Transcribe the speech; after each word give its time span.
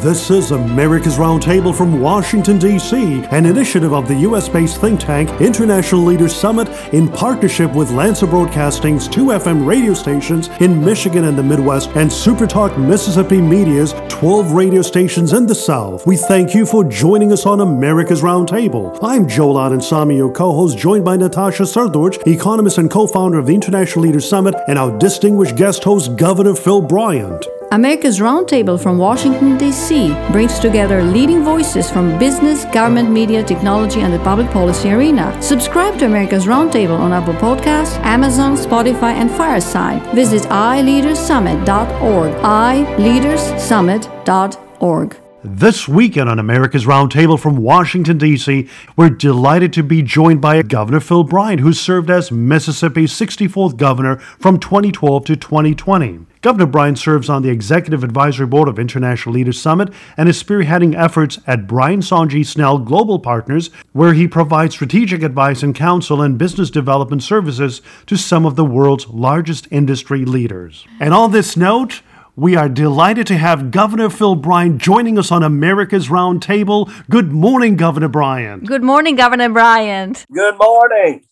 This 0.00 0.30
is 0.30 0.50
America's 0.50 1.18
Roundtable 1.18 1.72
from 1.72 2.00
Washington, 2.00 2.58
D.C., 2.58 3.24
an 3.30 3.46
initiative 3.46 3.92
of 3.92 4.08
the 4.08 4.14
U.S. 4.14 4.48
based 4.48 4.80
think 4.80 4.98
tank 4.98 5.28
International 5.40 6.02
Leaders 6.02 6.34
Summit 6.34 6.68
in 6.92 7.08
partnership 7.08 7.72
with 7.74 7.92
Lanser 7.92 8.26
Broadcasting's 8.26 9.06
two 9.06 9.26
FM 9.26 9.66
radio 9.66 9.94
stations 9.94 10.48
in 10.60 10.84
Michigan 10.84 11.24
and 11.24 11.38
the 11.38 11.42
Midwest 11.42 11.90
and 11.90 12.10
SuperTalk 12.10 12.76
Mississippi 12.76 13.40
Media's 13.40 13.92
12 14.08 14.52
radio 14.52 14.82
stations 14.82 15.32
in 15.32 15.46
the 15.46 15.54
South. 15.54 16.06
We 16.06 16.16
thank 16.16 16.54
you 16.54 16.66
for 16.66 16.82
joining 16.84 17.32
us 17.32 17.46
on 17.46 17.60
America's 17.60 18.22
Roundtable. 18.22 18.98
I'm 19.02 19.28
Joel 19.28 19.54
Samy, 19.78 20.16
your 20.16 20.32
co 20.32 20.54
host, 20.54 20.76
joined 20.78 21.04
by 21.04 21.16
Natasha 21.16 21.64
Srdoc, 21.64 22.26
economist 22.26 22.78
and 22.78 22.90
co 22.90 23.06
founder 23.06 23.38
of 23.38 23.46
the 23.46 23.54
International 23.54 24.04
Leaders 24.04 24.28
Summit, 24.28 24.54
and 24.66 24.78
our 24.78 24.96
distinguished 24.98 25.56
guest 25.56 25.84
host, 25.84 26.16
Governor 26.16 26.54
Phil 26.54 26.82
Bryant. 26.82 27.46
America's 27.70 28.18
Roundtable 28.18 28.82
from 28.82 28.96
Washington, 28.96 29.58
D.C. 29.58 30.14
brings 30.32 30.58
together 30.58 31.02
leading 31.02 31.44
voices 31.44 31.90
from 31.90 32.18
business, 32.18 32.64
government, 32.66 33.10
media, 33.10 33.44
technology, 33.44 34.00
and 34.00 34.10
the 34.10 34.18
public 34.20 34.50
policy 34.50 34.90
arena. 34.90 35.36
Subscribe 35.42 35.98
to 35.98 36.06
America's 36.06 36.46
Roundtable 36.46 36.98
on 36.98 37.12
Apple 37.12 37.34
Podcasts, 37.34 37.98
Amazon, 37.98 38.56
Spotify, 38.56 39.12
and 39.12 39.30
Fireside. 39.30 40.00
Visit 40.14 40.44
iLeadersSummit.org. 40.44 42.32
iLeadersSummit.org. 42.32 45.16
This 45.44 45.86
weekend 45.86 46.30
on 46.30 46.38
America's 46.38 46.86
Roundtable 46.86 47.38
from 47.38 47.58
Washington, 47.58 48.16
D.C., 48.16 48.66
we're 48.96 49.10
delighted 49.10 49.74
to 49.74 49.82
be 49.82 50.00
joined 50.02 50.40
by 50.40 50.62
Governor 50.62 51.00
Phil 51.00 51.22
Bryant, 51.22 51.60
who 51.60 51.74
served 51.74 52.08
as 52.08 52.32
Mississippi's 52.32 53.12
64th 53.12 53.76
governor 53.76 54.16
from 54.16 54.58
2012 54.58 55.26
to 55.26 55.36
2020. 55.36 56.27
Governor 56.40 56.66
Bryant 56.66 56.98
serves 56.98 57.28
on 57.28 57.42
the 57.42 57.50
Executive 57.50 58.04
Advisory 58.04 58.46
Board 58.46 58.68
of 58.68 58.78
International 58.78 59.34
Leaders 59.34 59.60
Summit 59.60 59.92
and 60.16 60.28
is 60.28 60.40
spearheading 60.40 60.96
efforts 60.96 61.38
at 61.46 61.66
Brian 61.66 62.00
Sonji 62.00 62.46
Snell 62.46 62.78
Global 62.78 63.18
Partners, 63.18 63.70
where 63.92 64.14
he 64.14 64.28
provides 64.28 64.74
strategic 64.74 65.22
advice 65.22 65.62
and 65.62 65.74
counsel 65.74 66.22
and 66.22 66.38
business 66.38 66.70
development 66.70 67.22
services 67.22 67.82
to 68.06 68.16
some 68.16 68.46
of 68.46 68.54
the 68.54 68.64
world's 68.64 69.08
largest 69.08 69.66
industry 69.70 70.24
leaders. 70.24 70.86
And 71.00 71.12
on 71.12 71.32
this 71.32 71.56
note, 71.56 72.02
we 72.36 72.54
are 72.54 72.68
delighted 72.68 73.26
to 73.26 73.36
have 73.36 73.72
Governor 73.72 74.08
Phil 74.08 74.36
Bryant 74.36 74.80
joining 74.80 75.18
us 75.18 75.32
on 75.32 75.42
America's 75.42 76.06
Roundtable. 76.06 76.88
Good 77.10 77.32
morning, 77.32 77.74
Governor 77.74 78.06
Bryant. 78.06 78.64
Good 78.64 78.84
morning, 78.84 79.16
Governor 79.16 79.48
Bryant. 79.48 80.24
Good 80.32 80.56
morning. 80.56 81.24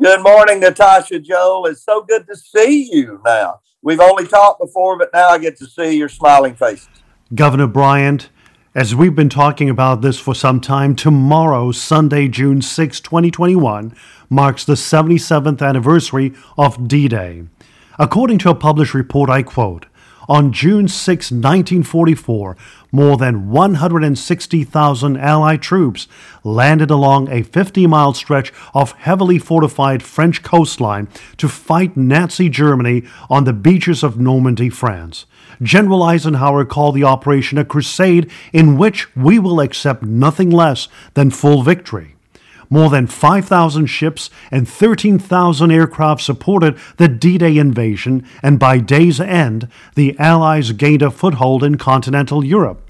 Good 0.00 0.22
morning, 0.22 0.60
Natasha 0.60 1.18
Joel. 1.18 1.66
It's 1.66 1.82
so 1.82 2.02
good 2.02 2.28
to 2.28 2.36
see 2.36 2.88
you 2.92 3.20
now. 3.24 3.58
We've 3.82 4.00
only 4.00 4.26
talked 4.26 4.60
before, 4.60 4.98
but 4.98 5.10
now 5.14 5.28
I 5.28 5.38
get 5.38 5.56
to 5.58 5.66
see 5.66 5.96
your 5.96 6.08
smiling 6.08 6.56
faces. 6.56 6.88
Governor 7.34 7.68
Bryant, 7.68 8.28
as 8.74 8.94
we've 8.94 9.14
been 9.14 9.28
talking 9.28 9.70
about 9.70 10.02
this 10.02 10.18
for 10.18 10.34
some 10.34 10.60
time, 10.60 10.96
tomorrow, 10.96 11.70
Sunday, 11.70 12.26
June 12.26 12.60
6, 12.60 13.00
2021, 13.00 13.94
marks 14.28 14.64
the 14.64 14.74
77th 14.74 15.62
anniversary 15.62 16.34
of 16.56 16.88
D 16.88 17.06
Day. 17.06 17.44
According 18.00 18.38
to 18.38 18.50
a 18.50 18.54
published 18.54 18.94
report, 18.94 19.30
I 19.30 19.42
quote, 19.42 19.86
on 20.28 20.52
June 20.52 20.88
6, 20.88 21.30
1944, 21.30 22.56
more 22.92 23.16
than 23.16 23.50
160,000 23.50 25.16
Allied 25.16 25.62
troops 25.62 26.08
landed 26.44 26.90
along 26.90 27.30
a 27.30 27.42
50 27.42 27.86
mile 27.86 28.14
stretch 28.14 28.52
of 28.74 28.92
heavily 28.92 29.38
fortified 29.38 30.02
French 30.02 30.42
coastline 30.42 31.08
to 31.36 31.48
fight 31.48 31.96
Nazi 31.96 32.48
Germany 32.48 33.04
on 33.30 33.44
the 33.44 33.52
beaches 33.52 34.02
of 34.02 34.18
Normandy, 34.18 34.68
France. 34.68 35.26
General 35.62 36.02
Eisenhower 36.02 36.64
called 36.64 36.94
the 36.94 37.04
operation 37.04 37.58
a 37.58 37.64
crusade 37.64 38.30
in 38.52 38.76
which 38.76 39.14
we 39.16 39.38
will 39.38 39.60
accept 39.60 40.02
nothing 40.02 40.50
less 40.50 40.88
than 41.14 41.30
full 41.30 41.62
victory. 41.62 42.14
More 42.70 42.90
than 42.90 43.06
5,000 43.06 43.86
ships 43.86 44.28
and 44.50 44.68
13,000 44.68 45.70
aircraft 45.70 46.22
supported 46.22 46.78
the 46.98 47.08
D 47.08 47.38
Day 47.38 47.56
invasion, 47.56 48.26
and 48.42 48.58
by 48.58 48.78
day's 48.78 49.20
end, 49.20 49.68
the 49.94 50.18
Allies 50.18 50.72
gained 50.72 51.02
a 51.02 51.10
foothold 51.10 51.64
in 51.64 51.76
continental 51.76 52.44
Europe. 52.44 52.84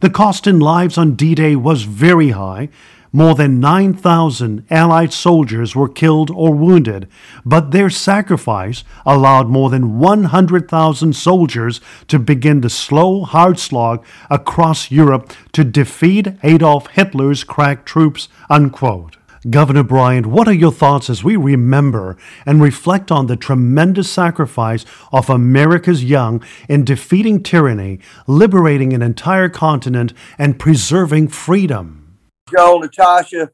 The 0.00 0.10
cost 0.10 0.46
in 0.46 0.60
lives 0.60 0.96
on 0.96 1.16
D 1.16 1.34
Day 1.34 1.56
was 1.56 1.82
very 1.82 2.30
high. 2.30 2.68
More 3.12 3.36
than 3.36 3.60
9,000 3.60 4.66
Allied 4.70 5.12
soldiers 5.12 5.76
were 5.76 5.88
killed 5.88 6.30
or 6.30 6.52
wounded, 6.52 7.08
but 7.44 7.70
their 7.70 7.88
sacrifice 7.88 8.82
allowed 9.06 9.48
more 9.48 9.70
than 9.70 10.00
100,000 10.00 11.14
soldiers 11.14 11.80
to 12.08 12.18
begin 12.18 12.60
the 12.60 12.70
slow, 12.70 13.22
hard 13.22 13.60
slog 13.60 14.04
across 14.30 14.90
Europe 14.90 15.32
to 15.52 15.62
defeat 15.62 16.26
Adolf 16.42 16.88
Hitler's 16.88 17.44
crack 17.44 17.84
troops. 17.84 18.28
Unquote. 18.50 19.16
Governor 19.50 19.82
Bryant, 19.82 20.26
what 20.26 20.48
are 20.48 20.54
your 20.54 20.72
thoughts 20.72 21.10
as 21.10 21.22
we 21.22 21.36
remember 21.36 22.16
and 22.46 22.62
reflect 22.62 23.10
on 23.10 23.26
the 23.26 23.36
tremendous 23.36 24.10
sacrifice 24.10 24.86
of 25.12 25.28
America's 25.28 26.02
young 26.02 26.42
in 26.66 26.84
defeating 26.84 27.42
tyranny, 27.42 28.00
liberating 28.26 28.94
an 28.94 29.02
entire 29.02 29.50
continent, 29.50 30.14
and 30.38 30.58
preserving 30.58 31.28
freedom? 31.28 32.18
Joel, 32.50 32.80
Natasha, 32.80 33.50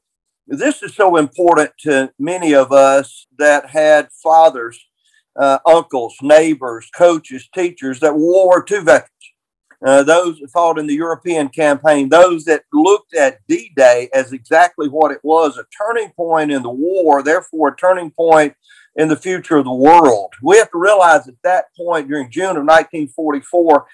this 0.47 0.81
is 0.83 0.95
so 0.95 1.17
important 1.17 1.71
to 1.81 2.13
many 2.21 2.55
of 2.55 2.71
us 2.71 3.27
that 3.39 3.71
had 3.71 4.11
fathers, 4.13 4.79
uh, 5.37 5.59
uncles, 5.67 6.15
neighbors, 6.23 6.89
coaches, 6.97 7.49
teachers 7.53 7.99
that 7.99 8.15
were 8.15 8.21
World 8.21 8.47
War 8.47 8.67
II 8.71 8.85
veterans 8.85 9.20
uh, 9.85 10.03
those 10.03 10.39
that 10.39 10.51
fought 10.51 10.79
in 10.79 10.87
the 10.87 10.95
European 10.95 11.49
campaign, 11.49 12.09
those 12.09 12.45
that 12.45 12.65
looked 12.73 13.15
at 13.15 13.39
D 13.49 13.73
Day 13.75 14.09
as 14.13 14.33
exactly 14.33 14.89
what 14.89 15.11
it 15.11 15.21
was 15.23 15.57
a 15.57 15.65
turning 15.77 16.11
point 16.11 16.53
in 16.53 16.63
the 16.63 16.71
war, 16.71 17.23
therefore, 17.23 17.69
a 17.69 17.77
turning 17.77 18.11
point 18.11 18.55
in 18.97 19.09
the 19.09 19.17
future 19.17 19.57
of 19.57 19.65
the 19.65 19.73
world. 19.73 20.33
We 20.43 20.59
have 20.59 20.71
to 20.73 20.79
realize 20.79 21.29
at 21.29 21.35
that 21.45 21.67
point 21.77 22.09
during 22.09 22.31
June 22.31 22.57
of 22.57 22.65
1944, 22.65 23.87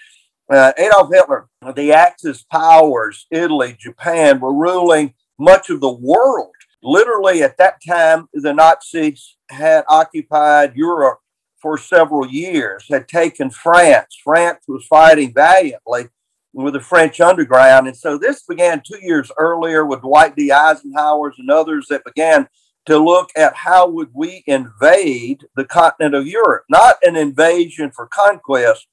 uh, 0.50 0.72
Adolf 0.78 1.10
Hitler, 1.12 1.48
the 1.74 1.92
Axis 1.92 2.44
powers, 2.50 3.26
Italy, 3.30 3.76
Japan, 3.78 4.40
were 4.40 4.54
ruling 4.54 5.14
much 5.38 5.70
of 5.70 5.80
the 5.80 5.92
world. 5.92 6.52
Literally, 6.82 7.42
at 7.42 7.58
that 7.58 7.78
time, 7.86 8.28
the 8.32 8.52
Nazis 8.52 9.36
had 9.50 9.84
occupied 9.88 10.76
Europe 10.76 11.20
for 11.66 11.76
several 11.76 12.24
years, 12.24 12.86
had 12.88 13.08
taken 13.08 13.50
France. 13.50 14.16
France 14.22 14.60
was 14.68 14.86
fighting 14.86 15.34
valiantly 15.34 16.04
with 16.52 16.74
the 16.74 16.80
French 16.80 17.20
underground. 17.20 17.88
And 17.88 17.96
so 17.96 18.16
this 18.16 18.44
began 18.44 18.84
two 18.86 19.00
years 19.02 19.32
earlier 19.36 19.84
with 19.84 20.02
Dwight 20.02 20.36
D. 20.36 20.52
Eisenhower's 20.52 21.34
and 21.40 21.50
others 21.50 21.86
that 21.90 22.04
began 22.04 22.46
to 22.84 22.98
look 22.98 23.30
at 23.36 23.56
how 23.56 23.88
would 23.88 24.10
we 24.14 24.44
invade 24.46 25.42
the 25.56 25.64
continent 25.64 26.14
of 26.14 26.28
Europe, 26.28 26.66
not 26.70 26.98
an 27.02 27.16
invasion 27.16 27.90
for 27.90 28.06
conquest, 28.06 28.86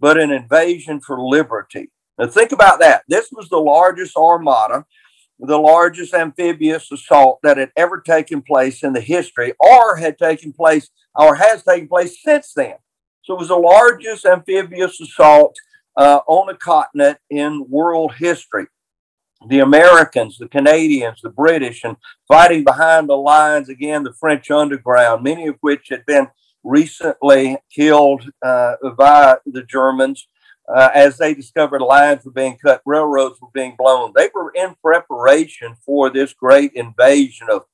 but 0.00 0.18
an 0.18 0.32
invasion 0.32 1.00
for 1.00 1.20
liberty. 1.20 1.92
Now 2.18 2.26
think 2.26 2.50
about 2.50 2.80
that. 2.80 3.04
This 3.06 3.28
was 3.30 3.48
the 3.48 3.58
largest 3.58 4.16
armada, 4.16 4.84
the 5.38 5.58
largest 5.58 6.14
amphibious 6.14 6.90
assault 6.90 7.40
that 7.42 7.58
had 7.58 7.70
ever 7.76 8.00
taken 8.00 8.42
place 8.42 8.82
in 8.82 8.92
the 8.92 9.00
history 9.00 9.52
or 9.60 9.96
had 9.96 10.18
taken 10.18 10.52
place 10.52 10.90
or 11.14 11.34
has 11.34 11.62
taken 11.62 11.88
place 11.88 12.22
since 12.22 12.52
then. 12.54 12.76
So 13.22 13.34
it 13.34 13.40
was 13.40 13.48
the 13.48 13.56
largest 13.56 14.24
amphibious 14.24 15.00
assault 15.00 15.56
uh, 15.96 16.20
on 16.26 16.48
a 16.48 16.56
continent 16.56 17.18
in 17.30 17.66
world 17.68 18.14
history. 18.14 18.66
The 19.48 19.58
Americans, 19.58 20.38
the 20.38 20.48
Canadians, 20.48 21.20
the 21.22 21.30
British, 21.30 21.84
and 21.84 21.96
fighting 22.26 22.64
behind 22.64 23.08
the 23.08 23.16
lines 23.16 23.68
again, 23.68 24.02
the 24.02 24.14
French 24.14 24.50
underground, 24.50 25.22
many 25.22 25.46
of 25.46 25.56
which 25.60 25.88
had 25.90 26.06
been 26.06 26.28
recently 26.64 27.58
killed 27.74 28.30
uh, 28.44 28.74
by 28.96 29.36
the 29.44 29.62
Germans. 29.62 30.26
Uh, 30.68 30.90
as 30.94 31.18
they 31.18 31.32
discovered 31.32 31.80
lines 31.80 32.24
were 32.24 32.32
being 32.32 32.56
cut, 32.56 32.82
railroads 32.84 33.40
were 33.40 33.48
being 33.54 33.76
blown. 33.78 34.12
They 34.14 34.30
were 34.34 34.52
in 34.54 34.74
preparation 34.82 35.76
for 35.84 36.10
this 36.10 36.32
great 36.32 36.72
invasion 36.74 37.48
of 37.50 37.64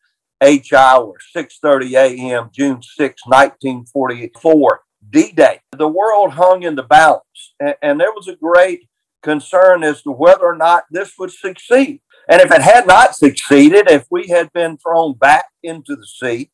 H 0.43 0.73
hour, 0.73 1.15
6:30 1.35 1.93
a.m., 1.95 2.51
June 2.53 2.83
6, 2.83 3.23
1944, 3.27 4.81
D-Day. 5.09 5.61
The 5.71 5.89
world 5.89 6.33
hung 6.33 6.65
in 6.65 6.75
the 6.75 6.83
balance, 6.83 7.55
and, 7.61 7.77
and 7.81 8.01
there 8.01 8.13
was 8.13 8.29
a 8.29 8.37
great 8.37 8.89
concern 9.23 9.85
as 9.85 10.03
to 10.03 10.11
whether 10.11 10.45
or 10.45 10.57
not 10.57 10.85
this 10.91 11.13
would 11.19 11.31
succeed. 11.31 12.01
And 12.29 12.41
if 12.41 12.51
it 12.51 12.61
had 12.61 12.87
not 12.87 13.15
succeeded, 13.15 13.89
if 13.89 14.07
we 14.11 14.29
had 14.29 14.53
been 14.53 14.77
thrown 14.77 15.15
back 15.15 15.47
into 15.63 15.97
the 15.97 16.07
sea, 16.07 16.51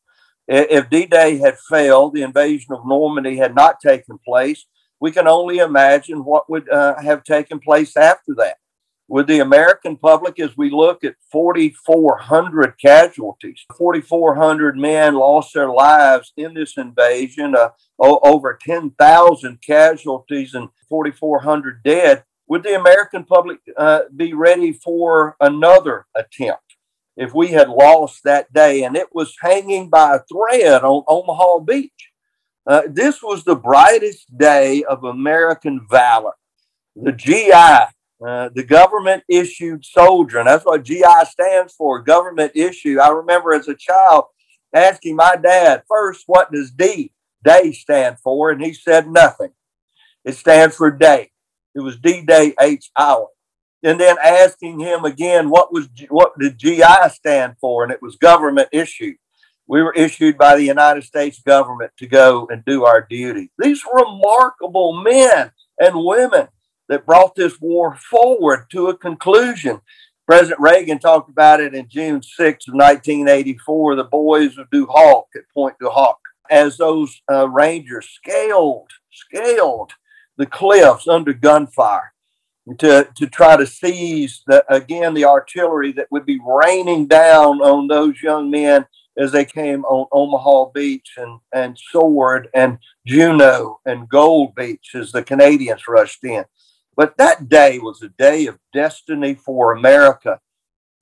if 0.47 0.89
D 0.89 1.05
Day 1.05 1.37
had 1.37 1.57
failed, 1.69 2.13
the 2.13 2.23
invasion 2.23 2.73
of 2.73 2.85
Normandy 2.85 3.37
had 3.37 3.53
not 3.53 3.79
taken 3.79 4.17
place, 4.25 4.65
we 4.99 5.11
can 5.11 5.27
only 5.27 5.57
imagine 5.57 6.25
what 6.25 6.49
would 6.49 6.69
uh, 6.69 7.01
have 7.01 7.23
taken 7.23 7.59
place 7.59 7.95
after 7.95 8.33
that 8.35 8.57
with 9.09 9.25
the 9.25 9.39
American 9.39 9.97
public 9.97 10.39
as 10.39 10.55
we 10.55 10.69
look 10.69 11.03
at 11.03 11.15
4,400 11.31 12.75
casualties. 12.79 13.65
4,400 13.75 14.77
men 14.77 15.15
lost 15.15 15.55
their 15.55 15.69
lives 15.69 16.31
in 16.37 16.53
this 16.53 16.77
invasion, 16.77 17.55
uh, 17.55 17.69
over 17.97 18.57
10,000 18.61 19.61
casualties 19.61 20.53
and 20.53 20.69
4,400 20.87 21.83
dead. 21.83 22.23
would 22.47 22.63
the 22.63 22.79
American 22.79 23.23
public 23.23 23.59
uh, 23.75 24.01
be 24.15 24.33
ready 24.33 24.71
for 24.71 25.35
another 25.39 26.05
attempt 26.15 26.75
if 27.17 27.33
we 27.33 27.47
had 27.47 27.69
lost 27.69 28.23
that 28.23 28.53
day? 28.53 28.83
And 28.83 28.95
it 28.95 29.07
was 29.11 29.35
hanging 29.41 29.89
by 29.89 30.15
a 30.15 30.19
thread 30.19 30.83
on 30.83 31.03
Omaha 31.07 31.59
Beach. 31.59 32.08
Uh, 32.67 32.83
this 32.87 33.21
was 33.21 33.43
the 33.43 33.55
brightest 33.55 34.25
day 34.37 34.83
of 34.83 35.03
American 35.03 35.85
valor. 35.89 36.33
The 36.95 37.11
GI, 37.11 37.51
uh, 37.53 38.49
the 38.53 38.63
government 38.67 39.23
issued 39.29 39.85
soldier, 39.85 40.39
and 40.39 40.47
that's 40.47 40.65
what 40.65 40.83
GI 40.83 41.25
stands 41.29 41.73
for 41.73 42.01
government 42.01 42.51
issue. 42.55 42.99
I 42.99 43.09
remember 43.09 43.53
as 43.53 43.67
a 43.67 43.75
child 43.75 44.25
asking 44.73 45.15
my 45.15 45.35
dad 45.35 45.83
first, 45.87 46.23
what 46.27 46.51
does 46.51 46.71
D, 46.71 47.11
day 47.43 47.71
stand 47.71 48.19
for? 48.19 48.51
And 48.51 48.61
he 48.61 48.73
said 48.73 49.07
nothing. 49.07 49.51
It 50.25 50.35
stands 50.35 50.75
for 50.75 50.91
day. 50.91 51.31
It 51.75 51.79
was 51.79 51.97
D 51.97 52.21
Day 52.21 52.53
H 52.59 52.91
hour. 52.97 53.27
And 53.83 53.99
then 53.99 54.17
asking 54.23 54.79
him 54.79 55.05
again, 55.05 55.49
what 55.49 55.71
was 55.71 55.87
what 56.09 56.37
did 56.37 56.57
GI 56.57 57.09
stand 57.13 57.55
for? 57.61 57.83
And 57.83 57.91
it 57.91 58.01
was 58.01 58.17
government 58.17 58.67
issued. 58.71 59.15
We 59.69 59.83
were 59.83 59.93
issued 59.93 60.35
by 60.35 60.55
the 60.55 60.63
United 60.63 61.03
States 61.03 61.39
government 61.41 61.91
to 61.97 62.07
go 62.07 62.47
and 62.49 62.65
do 62.65 62.85
our 62.85 63.05
duty. 63.07 63.51
These 63.59 63.83
remarkable 63.93 64.99
men 65.03 65.51
and 65.79 66.03
women 66.03 66.47
that 66.87 67.05
brought 67.05 67.35
this 67.35 67.61
war 67.61 67.95
forward 67.95 68.65
to 68.71 68.87
a 68.87 68.97
conclusion. 68.97 69.79
President 70.25 70.59
Reagan 70.59 70.97
talked 70.97 71.29
about 71.29 71.59
it 71.61 71.75
in 71.75 71.87
June 71.87 72.23
6 72.23 72.67
of 72.67 72.73
1984, 72.73 73.95
the 73.95 74.03
boys 74.05 74.57
of 74.57 74.71
Du 74.71 74.87
Hoc 74.87 75.27
at 75.35 75.43
Pointe 75.53 75.77
du 75.79 75.87
Hoc, 75.87 76.17
as 76.49 76.77
those 76.77 77.21
uh, 77.31 77.47
Rangers 77.47 78.09
scaled, 78.09 78.89
scaled 79.11 79.91
the 80.37 80.47
cliffs 80.47 81.07
under 81.07 81.33
gunfire 81.33 82.13
to, 82.79 83.07
to 83.15 83.27
try 83.27 83.55
to 83.55 83.67
seize 83.67 84.41
the, 84.47 84.65
again 84.73 85.13
the 85.13 85.25
artillery 85.25 85.91
that 85.91 86.11
would 86.11 86.25
be 86.25 86.39
raining 86.43 87.05
down 87.05 87.61
on 87.61 87.87
those 87.87 88.19
young 88.23 88.49
men 88.49 88.87
as 89.19 89.31
they 89.31 89.45
came 89.45 89.83
on 89.83 90.07
Omaha 90.11 90.71
Beach 90.73 91.11
and, 91.17 91.39
and 91.53 91.77
Sword 91.77 92.47
and 92.53 92.79
Juno 93.05 93.79
and 93.85 94.07
Gold 94.07 94.55
Beach 94.55 94.91
as 94.95 95.11
the 95.11 95.21
Canadians 95.21 95.87
rushed 95.87 96.23
in. 96.23 96.45
But 96.95 97.17
that 97.17 97.49
day 97.49 97.79
was 97.79 98.01
a 98.01 98.09
day 98.09 98.47
of 98.47 98.57
destiny 98.73 99.35
for 99.35 99.73
America. 99.73 100.39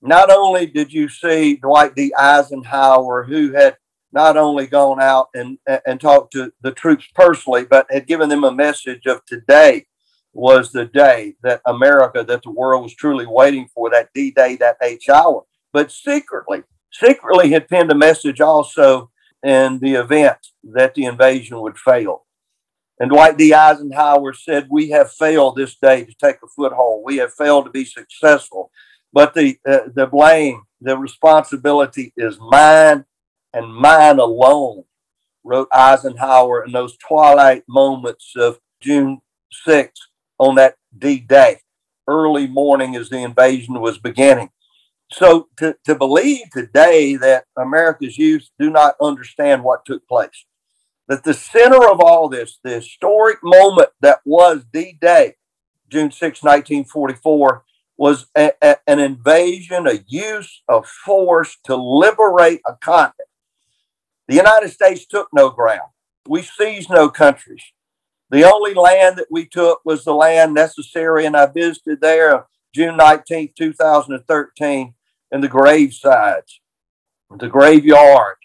Not 0.02 0.30
only 0.30 0.66
did 0.66 0.92
you 0.92 1.08
see 1.08 1.56
Dwight 1.56 1.94
D. 1.94 2.12
Eisenhower, 2.14 3.24
who 3.24 3.52
had 3.52 3.76
not 4.12 4.36
only 4.36 4.66
gone 4.66 5.00
out 5.00 5.28
and, 5.34 5.58
and 5.86 6.00
talked 6.00 6.32
to 6.32 6.52
the 6.62 6.72
troops 6.72 7.06
personally, 7.14 7.64
but 7.64 7.86
had 7.90 8.06
given 8.06 8.28
them 8.28 8.44
a 8.44 8.52
message 8.52 9.06
of 9.06 9.24
today 9.26 9.86
was 10.32 10.70
the 10.70 10.86
day 10.86 11.34
that 11.42 11.60
America, 11.66 12.24
that 12.24 12.42
the 12.42 12.50
world 12.50 12.82
was 12.82 12.94
truly 12.94 13.26
waiting 13.26 13.68
for, 13.74 13.90
that 13.90 14.10
D 14.14 14.30
Day, 14.30 14.56
that 14.56 14.76
H 14.82 15.08
hour. 15.08 15.44
But 15.72 15.90
secretly, 15.92 16.62
secretly 16.92 17.50
had 17.50 17.68
penned 17.68 17.90
a 17.92 17.94
message 17.94 18.40
also 18.40 19.10
in 19.42 19.78
the 19.80 19.94
event 19.94 20.38
that 20.64 20.94
the 20.94 21.04
invasion 21.04 21.60
would 21.60 21.78
fail. 21.78 22.24
And 23.00 23.10
Dwight 23.10 23.36
D. 23.36 23.54
Eisenhower 23.54 24.32
said, 24.32 24.66
We 24.70 24.90
have 24.90 25.12
failed 25.12 25.56
this 25.56 25.76
day 25.76 26.04
to 26.04 26.14
take 26.14 26.36
a 26.42 26.48
foothold. 26.48 27.04
We 27.04 27.18
have 27.18 27.32
failed 27.32 27.66
to 27.66 27.70
be 27.70 27.84
successful. 27.84 28.70
But 29.12 29.34
the, 29.34 29.58
uh, 29.66 29.88
the 29.94 30.06
blame, 30.06 30.62
the 30.80 30.98
responsibility 30.98 32.12
is 32.16 32.38
mine 32.40 33.04
and 33.52 33.72
mine 33.72 34.18
alone, 34.18 34.84
wrote 35.44 35.68
Eisenhower 35.72 36.64
in 36.64 36.72
those 36.72 36.96
twilight 36.96 37.62
moments 37.68 38.32
of 38.36 38.58
June 38.80 39.20
6th 39.66 39.92
on 40.38 40.56
that 40.56 40.74
D 40.96 41.20
Day, 41.20 41.60
early 42.06 42.46
morning 42.46 42.96
as 42.96 43.08
the 43.08 43.18
invasion 43.18 43.80
was 43.80 43.98
beginning. 43.98 44.50
So 45.10 45.48
to, 45.56 45.76
to 45.86 45.94
believe 45.94 46.50
today 46.50 47.16
that 47.16 47.44
America's 47.56 48.18
youth 48.18 48.48
do 48.58 48.70
not 48.70 48.94
understand 49.00 49.64
what 49.64 49.84
took 49.84 50.06
place, 50.06 50.44
that 51.08 51.24
the 51.24 51.34
center 51.34 51.88
of 51.90 52.00
all 52.00 52.28
this, 52.28 52.58
the 52.62 52.74
historic 52.74 53.38
moment 53.42 53.88
that 54.00 54.20
was 54.24 54.64
the 54.72 54.94
Day, 55.00 55.36
June 55.88 56.10
6, 56.10 56.42
1944, 56.42 57.64
was 57.96 58.26
a, 58.36 58.52
a, 58.62 58.76
an 58.86 59.00
invasion, 59.00 59.86
a 59.86 60.04
use 60.06 60.62
of 60.68 60.86
force 60.86 61.56
to 61.64 61.74
liberate 61.74 62.60
a 62.66 62.74
continent. 62.76 63.28
The 64.28 64.36
United 64.36 64.68
States 64.68 65.06
took 65.06 65.28
no 65.32 65.48
ground. 65.48 65.90
We 66.28 66.42
seized 66.42 66.90
no 66.90 67.08
countries. 67.08 67.62
The 68.30 68.44
only 68.44 68.74
land 68.74 69.16
that 69.16 69.28
we 69.30 69.46
took 69.46 69.80
was 69.86 70.04
the 70.04 70.12
land 70.12 70.52
necessary, 70.52 71.24
and 71.24 71.34
I 71.34 71.46
visited 71.46 72.02
there 72.02 72.46
June 72.74 72.98
19, 72.98 73.54
2013, 73.56 74.94
in 75.32 75.40
the 75.40 75.48
gravesides, 75.48 76.60
the 77.38 77.48
graveyard 77.48 78.36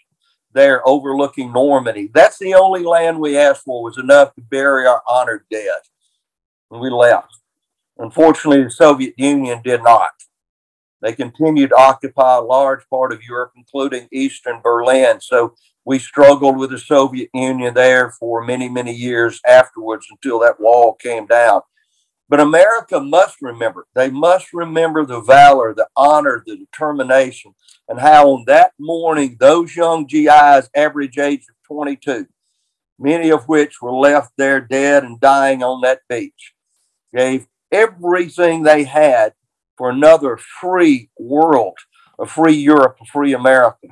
there 0.54 0.86
overlooking 0.88 1.52
Normandy. 1.52 2.10
That's 2.14 2.38
the 2.38 2.54
only 2.54 2.84
land 2.84 3.18
we 3.18 3.36
asked 3.36 3.64
for 3.64 3.82
was 3.82 3.98
enough 3.98 4.34
to 4.34 4.40
bury 4.40 4.86
our 4.86 5.02
honored 5.08 5.44
dead. 5.50 5.80
And 6.70 6.80
we 6.80 6.90
left. 6.90 7.36
Unfortunately, 7.98 8.62
the 8.62 8.70
Soviet 8.70 9.14
Union 9.16 9.60
did 9.62 9.82
not. 9.82 10.10
They 11.02 11.12
continued 11.12 11.70
to 11.70 11.76
occupy 11.76 12.36
a 12.36 12.40
large 12.40 12.88
part 12.88 13.12
of 13.12 13.22
Europe, 13.22 13.52
including 13.56 14.08
eastern 14.10 14.60
Berlin. 14.62 15.20
So 15.20 15.54
we 15.84 15.98
struggled 15.98 16.56
with 16.56 16.70
the 16.70 16.78
Soviet 16.78 17.28
Union 17.34 17.74
there 17.74 18.10
for 18.12 18.42
many, 18.42 18.68
many 18.68 18.92
years 18.92 19.40
afterwards 19.46 20.06
until 20.10 20.40
that 20.40 20.58
wall 20.58 20.94
came 20.94 21.26
down. 21.26 21.60
But 22.28 22.40
America 22.40 23.00
must 23.00 23.36
remember, 23.42 23.86
they 23.94 24.10
must 24.10 24.54
remember 24.54 25.04
the 25.04 25.20
valor, 25.20 25.74
the 25.74 25.88
honor, 25.94 26.42
the 26.46 26.56
determination, 26.56 27.54
and 27.88 28.00
how 28.00 28.30
on 28.30 28.44
that 28.46 28.72
morning, 28.78 29.36
those 29.38 29.76
young 29.76 30.06
GIs, 30.06 30.70
average 30.74 31.18
age 31.18 31.44
of 31.50 31.56
22, 31.66 32.26
many 32.98 33.30
of 33.30 33.46
which 33.46 33.82
were 33.82 33.92
left 33.92 34.32
there 34.38 34.60
dead 34.60 35.04
and 35.04 35.20
dying 35.20 35.62
on 35.62 35.82
that 35.82 36.00
beach, 36.08 36.54
gave 37.14 37.46
everything 37.70 38.62
they 38.62 38.84
had 38.84 39.34
for 39.76 39.90
another 39.90 40.38
free 40.38 41.10
world, 41.18 41.76
a 42.18 42.24
free 42.24 42.54
Europe, 42.54 42.96
a 43.02 43.06
free 43.06 43.34
America. 43.34 43.88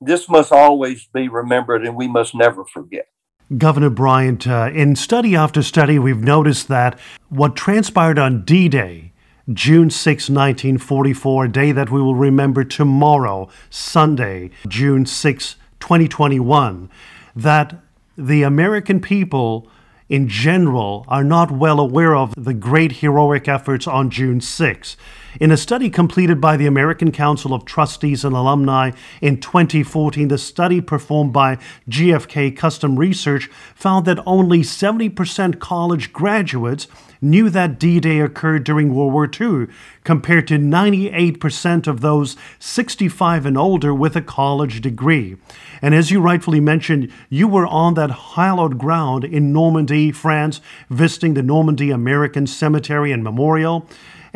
This 0.00 0.28
must 0.28 0.52
always 0.52 1.08
be 1.12 1.28
remembered 1.28 1.84
and 1.84 1.96
we 1.96 2.06
must 2.06 2.34
never 2.34 2.64
forget. 2.64 3.08
Governor 3.56 3.90
Bryant, 3.90 4.48
uh, 4.48 4.70
in 4.74 4.96
study 4.96 5.36
after 5.36 5.62
study, 5.62 6.00
we've 6.00 6.22
noticed 6.22 6.66
that 6.66 6.98
what 7.28 7.54
transpired 7.54 8.18
on 8.18 8.44
D 8.44 8.68
Day, 8.68 9.12
June 9.52 9.88
6, 9.88 10.28
1944, 10.28 11.44
a 11.44 11.48
day 11.48 11.70
that 11.70 11.88
we 11.88 12.02
will 12.02 12.16
remember 12.16 12.64
tomorrow, 12.64 13.48
Sunday, 13.70 14.50
June 14.66 15.06
6, 15.06 15.54
2021, 15.78 16.90
that 17.36 17.80
the 18.18 18.42
American 18.42 19.00
people 19.00 19.68
in 20.08 20.26
general 20.26 21.04
are 21.06 21.22
not 21.22 21.52
well 21.52 21.78
aware 21.78 22.16
of 22.16 22.34
the 22.36 22.54
great 22.54 22.92
heroic 22.92 23.46
efforts 23.46 23.86
on 23.86 24.10
June 24.10 24.40
6. 24.40 24.96
In 25.40 25.50
a 25.50 25.56
study 25.56 25.90
completed 25.90 26.40
by 26.40 26.56
the 26.56 26.66
American 26.66 27.12
Council 27.12 27.52
of 27.52 27.64
Trustees 27.64 28.24
and 28.24 28.34
Alumni 28.34 28.92
in 29.20 29.40
2014, 29.40 30.28
the 30.28 30.38
study 30.38 30.80
performed 30.80 31.32
by 31.32 31.58
GFK 31.88 32.56
Custom 32.56 32.98
Research 32.98 33.50
found 33.74 34.06
that 34.06 34.22
only 34.26 34.60
70% 34.60 35.60
college 35.60 36.12
graduates 36.12 36.86
knew 37.20 37.50
that 37.50 37.78
D 37.78 38.00
Day 38.00 38.20
occurred 38.20 38.64
during 38.64 38.94
World 38.94 39.12
War 39.12 39.28
II, 39.28 39.66
compared 40.04 40.46
to 40.48 40.58
98% 40.58 41.86
of 41.86 42.00
those 42.00 42.36
65 42.58 43.46
and 43.46 43.58
older 43.58 43.94
with 43.94 44.16
a 44.16 44.22
college 44.22 44.80
degree. 44.80 45.36
And 45.82 45.94
as 45.94 46.10
you 46.10 46.20
rightfully 46.20 46.60
mentioned, 46.60 47.12
you 47.28 47.48
were 47.48 47.66
on 47.66 47.94
that 47.94 48.10
hallowed 48.10 48.78
ground 48.78 49.24
in 49.24 49.52
Normandy, 49.52 50.12
France, 50.12 50.60
visiting 50.88 51.34
the 51.34 51.42
Normandy 51.42 51.90
American 51.90 52.46
Cemetery 52.46 53.12
and 53.12 53.24
Memorial. 53.24 53.86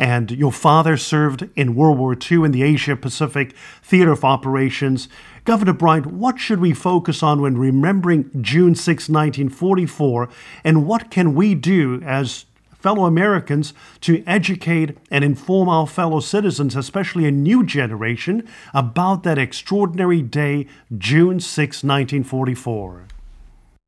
And 0.01 0.31
your 0.31 0.51
father 0.51 0.97
served 0.97 1.47
in 1.55 1.75
World 1.75 1.99
War 1.99 2.17
II 2.19 2.43
in 2.45 2.51
the 2.51 2.63
Asia 2.63 2.95
Pacific 2.95 3.55
Theater 3.83 4.11
of 4.11 4.23
Operations. 4.23 5.07
Governor 5.45 5.73
Bryant, 5.73 6.07
what 6.07 6.39
should 6.39 6.59
we 6.59 6.73
focus 6.73 7.21
on 7.21 7.39
when 7.39 7.55
remembering 7.55 8.31
June 8.41 8.73
6, 8.73 9.09
1944, 9.09 10.27
and 10.63 10.87
what 10.87 11.11
can 11.11 11.35
we 11.35 11.53
do 11.53 12.01
as 12.03 12.45
fellow 12.71 13.05
Americans 13.05 13.75
to 13.99 14.23
educate 14.25 14.97
and 15.11 15.23
inform 15.23 15.69
our 15.69 15.85
fellow 15.85 16.19
citizens, 16.19 16.75
especially 16.75 17.27
a 17.27 17.31
new 17.31 17.63
generation, 17.63 18.49
about 18.73 19.21
that 19.21 19.37
extraordinary 19.37 20.23
day, 20.23 20.65
June 20.97 21.39
6, 21.39 21.83
1944? 21.83 23.05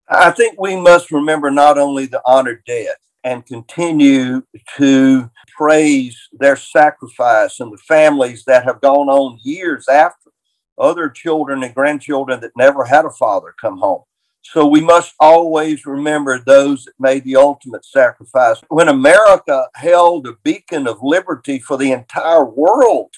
I 0.07 0.29
think 0.29 0.61
we 0.61 0.75
must 0.75 1.09
remember 1.09 1.49
not 1.49 1.79
only 1.79 2.05
the 2.05 2.21
honored 2.23 2.61
dead 2.67 2.97
and 3.23 3.45
continue 3.45 4.43
to 4.77 5.29
praise 5.57 6.17
their 6.33 6.55
sacrifice 6.55 7.59
and 7.59 7.71
the 7.71 7.77
families 7.77 8.43
that 8.45 8.63
have 8.65 8.81
gone 8.81 9.09
on 9.09 9.39
years 9.43 9.87
after 9.89 10.31
other 10.77 11.09
children 11.09 11.63
and 11.63 11.75
grandchildren 11.75 12.39
that 12.41 12.51
never 12.57 12.83
had 12.85 13.05
a 13.05 13.09
father 13.11 13.53
come 13.61 13.77
home 13.77 14.03
So 14.41 14.67
we 14.67 14.81
must 14.81 15.13
always 15.19 15.85
remember 15.85 16.39
those 16.39 16.85
that 16.85 16.93
made 16.99 17.23
the 17.23 17.37
ultimate 17.37 17.85
sacrifice. 17.85 18.61
When 18.69 18.89
America 18.89 19.67
held 19.75 20.27
a 20.27 20.33
beacon 20.43 20.87
of 20.87 20.99
liberty 21.01 21.59
for 21.59 21.77
the 21.77 21.91
entire 21.91 22.43
world, 22.45 23.13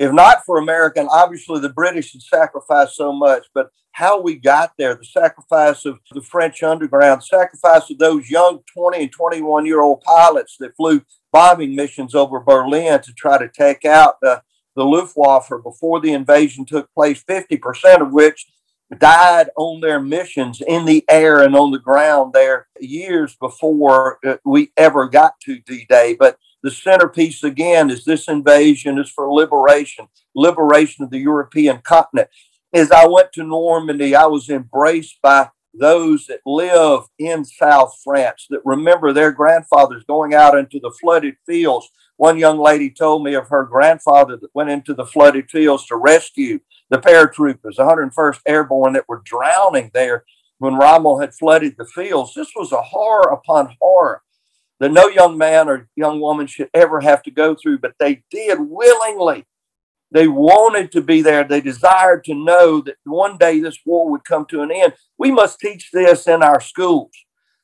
if 0.00 0.10
not 0.14 0.46
for 0.46 0.56
America, 0.56 0.98
and 0.98 1.10
obviously 1.12 1.60
the 1.60 1.68
British 1.68 2.12
had 2.14 2.22
sacrificed 2.22 2.96
so 2.96 3.12
much, 3.12 3.46
but 3.52 3.68
how 3.92 4.18
we 4.18 4.34
got 4.34 4.72
there, 4.78 4.94
the 4.94 5.04
sacrifice 5.04 5.84
of 5.84 5.98
the 6.12 6.22
French 6.22 6.62
underground, 6.62 7.22
sacrifice 7.22 7.90
of 7.90 7.98
those 7.98 8.30
young 8.30 8.60
20 8.72 9.02
and 9.02 9.12
21 9.12 9.66
year 9.66 9.82
old 9.82 10.00
pilots 10.00 10.56
that 10.58 10.74
flew 10.74 11.02
bombing 11.34 11.76
missions 11.76 12.14
over 12.14 12.40
Berlin 12.40 13.02
to 13.02 13.12
try 13.12 13.36
to 13.36 13.50
take 13.50 13.84
out 13.84 14.14
the, 14.22 14.42
the 14.74 14.86
Luftwaffe 14.86 15.50
before 15.62 16.00
the 16.00 16.14
invasion 16.14 16.64
took 16.64 16.90
place, 16.94 17.22
50% 17.22 18.00
of 18.00 18.10
which 18.10 18.46
died 18.96 19.50
on 19.58 19.82
their 19.82 20.00
missions 20.00 20.62
in 20.66 20.86
the 20.86 21.04
air 21.10 21.42
and 21.42 21.54
on 21.54 21.72
the 21.72 21.78
ground 21.78 22.32
there 22.32 22.68
years 22.80 23.36
before 23.36 24.18
uh, 24.26 24.38
we 24.46 24.72
ever 24.78 25.10
got 25.10 25.38
to 25.40 25.58
D 25.58 25.84
Day. 25.90 26.16
But 26.18 26.38
the 26.62 26.70
centerpiece 26.70 27.42
again 27.42 27.90
is 27.90 28.04
this 28.04 28.28
invasion 28.28 28.98
is 28.98 29.10
for 29.10 29.32
liberation, 29.32 30.08
liberation 30.34 31.04
of 31.04 31.10
the 31.10 31.18
European 31.18 31.78
continent. 31.78 32.28
As 32.72 32.90
I 32.90 33.06
went 33.06 33.32
to 33.32 33.42
Normandy, 33.42 34.14
I 34.14 34.26
was 34.26 34.48
embraced 34.48 35.20
by 35.22 35.50
those 35.72 36.26
that 36.26 36.40
live 36.44 37.02
in 37.18 37.44
South 37.44 37.98
France 38.02 38.46
that 38.50 38.60
remember 38.64 39.12
their 39.12 39.32
grandfathers 39.32 40.04
going 40.04 40.34
out 40.34 40.58
into 40.58 40.80
the 40.80 40.92
flooded 41.00 41.36
fields. 41.46 41.88
One 42.16 42.38
young 42.38 42.58
lady 42.58 42.90
told 42.90 43.24
me 43.24 43.34
of 43.34 43.48
her 43.48 43.64
grandfather 43.64 44.36
that 44.36 44.54
went 44.54 44.70
into 44.70 44.94
the 44.94 45.06
flooded 45.06 45.50
fields 45.50 45.86
to 45.86 45.96
rescue 45.96 46.60
the 46.90 46.98
paratroopers, 46.98 47.76
101st 47.78 48.40
Airborne, 48.46 48.92
that 48.94 49.08
were 49.08 49.22
drowning 49.24 49.90
there 49.94 50.24
when 50.58 50.74
Rommel 50.74 51.20
had 51.20 51.34
flooded 51.34 51.76
the 51.78 51.86
fields. 51.86 52.34
This 52.34 52.50
was 52.54 52.72
a 52.72 52.82
horror 52.82 53.32
upon 53.32 53.76
horror 53.80 54.22
that 54.80 54.90
no 54.90 55.08
young 55.08 55.38
man 55.38 55.68
or 55.68 55.88
young 55.94 56.20
woman 56.20 56.46
should 56.46 56.70
ever 56.74 57.00
have 57.00 57.22
to 57.22 57.30
go 57.30 57.54
through, 57.54 57.78
but 57.78 57.94
they 58.00 58.22
did 58.30 58.58
willingly. 58.58 59.46
They 60.10 60.26
wanted 60.26 60.90
to 60.92 61.02
be 61.02 61.22
there. 61.22 61.44
They 61.44 61.60
desired 61.60 62.24
to 62.24 62.34
know 62.34 62.80
that 62.80 62.96
one 63.04 63.36
day 63.36 63.60
this 63.60 63.78
war 63.84 64.10
would 64.10 64.24
come 64.24 64.46
to 64.46 64.62
an 64.62 64.72
end. 64.72 64.94
We 65.18 65.30
must 65.30 65.60
teach 65.60 65.90
this 65.92 66.26
in 66.26 66.42
our 66.42 66.60
schools, 66.60 67.10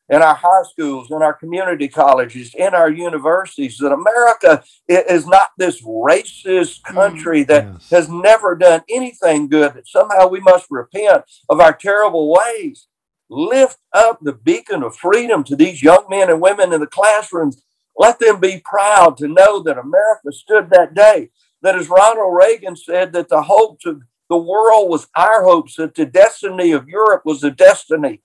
in 0.08 0.22
our 0.22 0.34
high 0.34 0.62
schools, 0.70 1.10
in 1.10 1.22
our 1.22 1.32
community 1.32 1.88
colleges, 1.88 2.54
in 2.54 2.72
our 2.74 2.90
universities, 2.90 3.78
that 3.78 3.92
America 3.92 4.62
is 4.86 5.26
not 5.26 5.50
this 5.58 5.82
racist 5.82 6.82
mm, 6.82 6.94
country 6.94 7.42
that 7.44 7.64
yes. 7.64 7.90
has 7.90 8.08
never 8.08 8.54
done 8.54 8.82
anything 8.88 9.48
good, 9.48 9.74
that 9.74 9.88
somehow 9.88 10.28
we 10.28 10.38
must 10.38 10.66
repent 10.70 11.24
of 11.48 11.60
our 11.60 11.72
terrible 11.72 12.32
ways. 12.32 12.86
Lift 13.28 13.78
up 13.92 14.20
the 14.20 14.32
beacon 14.32 14.82
of 14.82 14.96
freedom 14.96 15.42
to 15.44 15.56
these 15.56 15.82
young 15.82 16.06
men 16.08 16.30
and 16.30 16.40
women 16.40 16.72
in 16.72 16.80
the 16.80 16.86
classrooms. 16.86 17.62
Let 17.96 18.18
them 18.18 18.40
be 18.40 18.62
proud 18.64 19.16
to 19.18 19.28
know 19.28 19.62
that 19.62 19.78
America 19.78 20.30
stood 20.32 20.70
that 20.70 20.94
day 20.94 21.30
that 21.62 21.76
as 21.76 21.88
Ronald 21.88 22.36
Reagan 22.36 22.76
said, 22.76 23.12
that 23.12 23.28
the 23.28 23.42
hopes 23.42 23.86
of 23.86 24.02
the 24.28 24.36
world 24.36 24.88
was 24.88 25.08
our 25.16 25.44
hopes, 25.44 25.76
that 25.76 25.94
the 25.94 26.06
destiny 26.06 26.72
of 26.72 26.88
Europe 26.88 27.22
was 27.24 27.40
the 27.40 27.50
destiny 27.50 28.22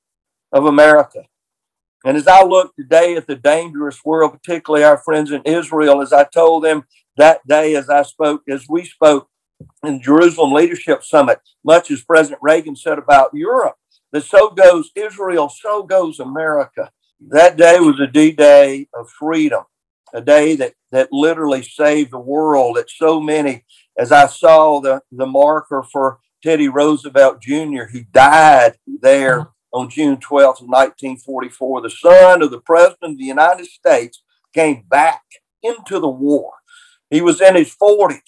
of 0.52 0.66
America. 0.66 1.24
And 2.04 2.18
as 2.18 2.28
I 2.28 2.44
look 2.44 2.76
today 2.76 3.16
at 3.16 3.28
the 3.28 3.36
dangerous 3.36 4.04
world, 4.04 4.34
particularly 4.34 4.84
our 4.84 4.98
friends 4.98 5.32
in 5.32 5.42
Israel, 5.44 6.02
as 6.02 6.12
I 6.12 6.24
told 6.24 6.64
them 6.64 6.86
that 7.18 7.46
day, 7.48 7.76
as 7.76 7.90
I 7.90 8.02
spoke, 8.04 8.44
as 8.50 8.66
we 8.68 8.86
spoke 8.86 9.28
in 9.84 10.02
Jerusalem 10.02 10.54
Leadership 10.54 11.04
Summit, 11.04 11.40
much 11.64 11.92
as 11.92 12.04
President 12.04 12.42
Reagan 12.42 12.76
said 12.76 12.98
about 12.98 13.34
Europe, 13.34 13.76
that 14.12 14.24
so 14.24 14.50
goes 14.50 14.92
Israel, 14.96 15.50
so 15.50 15.84
goes 15.84 16.20
America. 16.20 16.92
That 17.30 17.58
day 17.58 17.80
was 17.80 18.00
a 18.00 18.08
D 18.08 18.32
Day 18.32 18.88
of 18.94 19.10
freedom 19.10 19.64
a 20.14 20.22
day 20.22 20.56
that, 20.56 20.74
that 20.92 21.10
literally 21.12 21.64
saved 21.64 22.12
the 22.12 22.20
world. 22.20 22.78
That 22.78 22.90
so 22.90 23.20
many, 23.20 23.66
as 23.98 24.12
I 24.12 24.28
saw 24.28 24.80
the, 24.80 25.02
the 25.12 25.26
marker 25.26 25.84
for 25.84 26.20
Teddy 26.44 26.68
Roosevelt 26.68 27.42
Jr., 27.42 27.84
who 27.92 28.04
died 28.12 28.78
there 29.02 29.40
mm-hmm. 29.40 29.80
on 29.80 29.90
June 29.90 30.18
12th 30.18 30.62
1944, 30.62 31.82
the 31.82 31.90
son 31.90 32.42
of 32.42 32.52
the 32.52 32.62
President 32.62 33.14
of 33.14 33.18
the 33.18 33.26
United 33.26 33.68
States 33.68 34.24
came 34.54 34.84
back 34.90 35.24
into 35.64 36.00
the 36.00 36.10
war. 36.10 36.54
He 37.10 37.22
was 37.22 37.42
in 37.42 37.56
his 37.56 37.76
40s. 37.76 38.20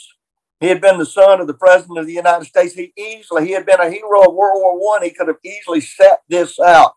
He 0.64 0.70
had 0.70 0.80
been 0.80 0.98
the 0.98 1.06
son 1.06 1.42
of 1.42 1.48
the 1.48 1.54
President 1.54 2.00
of 2.00 2.06
the 2.06 2.14
United 2.14 2.46
States. 2.46 2.74
He 2.74 2.94
easily, 2.98 3.46
he 3.46 3.52
had 3.52 3.66
been 3.66 3.82
a 3.82 3.92
hero 3.92 4.22
of 4.22 4.34
World 4.34 4.62
War 4.62 4.80
One. 4.80 5.04
He 5.04 5.10
could 5.10 5.28
have 5.28 5.40
easily 5.44 5.82
set 5.82 6.22
this 6.30 6.58
out, 6.58 6.94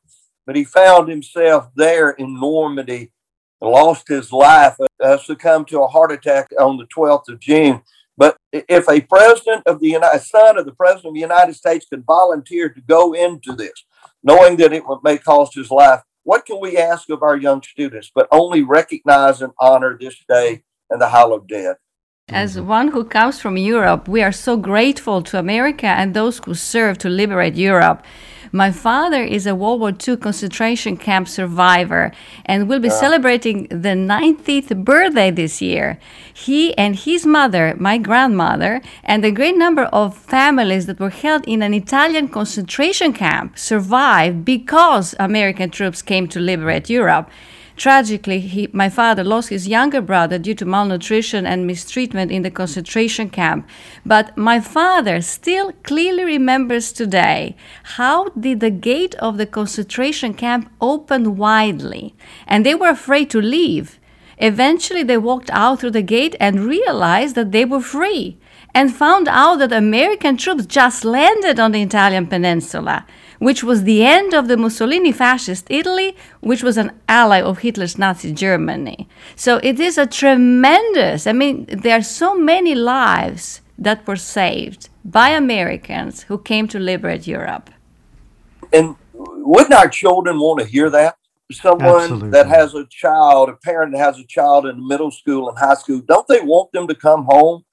but 0.46 0.54
he 0.54 0.62
found 0.62 1.08
himself 1.08 1.70
there 1.74 2.10
in 2.10 2.38
Normandy 2.38 3.10
lost 3.60 4.06
his 4.06 4.30
life, 4.30 4.76
uh, 5.02 5.18
succumbed 5.18 5.66
to 5.66 5.82
a 5.82 5.88
heart 5.88 6.12
attack 6.12 6.46
on 6.60 6.76
the 6.76 6.86
12th 6.86 7.28
of 7.28 7.40
June. 7.40 7.82
But 8.16 8.36
if 8.52 8.88
a 8.88 9.00
president 9.00 9.64
of 9.66 9.80
the 9.80 9.88
United, 9.88 10.20
son 10.20 10.56
of 10.58 10.64
the 10.64 10.72
president 10.72 11.06
of 11.06 11.14
the 11.14 11.20
United 11.20 11.56
States 11.56 11.86
could 11.90 12.04
volunteer 12.06 12.68
to 12.68 12.80
go 12.82 13.14
into 13.14 13.52
this, 13.52 13.84
knowing 14.22 14.58
that 14.58 14.74
it 14.74 14.84
may 15.02 15.18
cost 15.18 15.56
his 15.56 15.72
life, 15.72 16.02
what 16.22 16.46
can 16.46 16.60
we 16.60 16.78
ask 16.78 17.10
of 17.10 17.24
our 17.24 17.36
young 17.36 17.62
students 17.62 18.12
but 18.14 18.28
only 18.30 18.62
recognize 18.62 19.42
and 19.42 19.54
honor 19.58 19.98
this 20.00 20.22
day 20.28 20.62
and 20.88 21.00
the 21.00 21.08
hallowed 21.08 21.48
dead? 21.48 21.78
As 22.32 22.56
mm-hmm. 22.56 22.66
one 22.66 22.88
who 22.88 23.04
comes 23.04 23.40
from 23.40 23.56
Europe, 23.56 24.08
we 24.08 24.20
are 24.20 24.32
so 24.32 24.56
grateful 24.56 25.22
to 25.22 25.38
America 25.38 25.86
and 25.86 26.12
those 26.12 26.40
who 26.44 26.54
serve 26.54 26.98
to 26.98 27.08
liberate 27.08 27.54
Europe. 27.54 28.04
My 28.50 28.72
father 28.72 29.22
is 29.22 29.46
a 29.46 29.54
World 29.54 29.78
War 29.78 29.92
II 29.92 30.16
concentration 30.16 30.96
camp 30.96 31.28
survivor 31.28 32.10
and 32.44 32.68
will 32.68 32.80
be 32.80 32.88
yeah. 32.88 32.94
celebrating 32.98 33.68
the 33.68 33.94
90th 33.94 34.84
birthday 34.84 35.30
this 35.30 35.62
year. 35.62 36.00
He 36.34 36.76
and 36.76 36.96
his 36.96 37.24
mother, 37.24 37.76
my 37.78 37.96
grandmother, 37.96 38.80
and 39.04 39.24
a 39.24 39.30
great 39.30 39.56
number 39.56 39.84
of 39.84 40.16
families 40.16 40.86
that 40.86 40.98
were 40.98 41.10
held 41.10 41.46
in 41.46 41.62
an 41.62 41.74
Italian 41.74 42.26
concentration 42.26 43.12
camp 43.12 43.56
survived 43.56 44.44
because 44.44 45.14
American 45.20 45.70
troops 45.70 46.02
came 46.02 46.26
to 46.26 46.40
liberate 46.40 46.90
Europe. 46.90 47.30
Tragically, 47.76 48.40
he, 48.40 48.68
my 48.72 48.88
father 48.88 49.22
lost 49.22 49.50
his 49.50 49.68
younger 49.68 50.00
brother 50.00 50.38
due 50.38 50.54
to 50.54 50.64
malnutrition 50.64 51.44
and 51.44 51.66
mistreatment 51.66 52.32
in 52.32 52.42
the 52.42 52.50
concentration 52.50 53.28
camp. 53.28 53.68
But 54.04 54.36
my 54.36 54.60
father 54.60 55.20
still 55.20 55.72
clearly 55.82 56.24
remembers 56.24 56.90
today 56.90 57.54
how 57.98 58.28
did 58.30 58.60
the 58.60 58.70
gate 58.70 59.14
of 59.16 59.36
the 59.36 59.46
concentration 59.46 60.32
camp 60.32 60.70
open 60.80 61.36
widely, 61.36 62.14
and 62.46 62.64
they 62.64 62.74
were 62.74 62.88
afraid 62.88 63.28
to 63.30 63.40
leave. 63.42 64.00
Eventually, 64.38 65.02
they 65.02 65.18
walked 65.18 65.50
out 65.50 65.80
through 65.80 65.90
the 65.90 66.02
gate 66.02 66.34
and 66.40 66.64
realized 66.64 67.34
that 67.34 67.52
they 67.52 67.64
were 67.64 67.80
free 67.80 68.38
and 68.74 68.94
found 68.94 69.28
out 69.28 69.56
that 69.56 69.72
American 69.72 70.36
troops 70.36 70.66
just 70.66 71.04
landed 71.04 71.58
on 71.58 71.72
the 71.72 71.82
Italian 71.82 72.26
peninsula 72.26 73.06
which 73.38 73.62
was 73.62 73.84
the 73.84 74.04
end 74.04 74.34
of 74.34 74.48
the 74.48 74.56
Mussolini 74.56 75.12
fascist 75.12 75.66
Italy, 75.70 76.16
which 76.40 76.62
was 76.62 76.76
an 76.76 76.92
ally 77.08 77.40
of 77.40 77.58
Hitler's 77.58 77.98
Nazi 77.98 78.32
Germany. 78.32 79.08
So 79.34 79.60
it 79.62 79.78
is 79.80 79.98
a 79.98 80.06
tremendous, 80.06 81.26
I 81.26 81.32
mean, 81.32 81.66
there 81.66 81.98
are 81.98 82.02
so 82.02 82.34
many 82.34 82.74
lives 82.74 83.60
that 83.78 84.06
were 84.06 84.16
saved 84.16 84.88
by 85.04 85.30
Americans 85.30 86.22
who 86.22 86.38
came 86.38 86.66
to 86.68 86.78
liberate 86.78 87.26
Europe. 87.26 87.70
And 88.72 88.96
wouldn't 89.12 89.74
our 89.74 89.88
children 89.88 90.38
want 90.38 90.60
to 90.60 90.66
hear 90.66 90.90
that? 90.90 91.16
Someone 91.52 92.02
Absolutely. 92.02 92.30
that 92.30 92.48
has 92.48 92.74
a 92.74 92.84
child, 92.86 93.48
a 93.48 93.52
parent 93.52 93.92
that 93.92 93.98
has 93.98 94.18
a 94.18 94.26
child 94.26 94.66
in 94.66 94.86
middle 94.86 95.12
school 95.12 95.48
and 95.48 95.56
high 95.56 95.74
school, 95.74 96.00
don't 96.00 96.26
they 96.26 96.40
want 96.40 96.72
them 96.72 96.88
to 96.88 96.94
come 96.94 97.24
home 97.24 97.64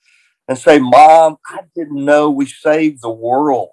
and 0.47 0.57
say, 0.57 0.77
Mom, 0.77 1.37
I 1.47 1.61
didn't 1.75 2.05
know 2.05 2.29
we 2.29 2.45
saved 2.45 3.01
the 3.01 3.09
world? 3.09 3.69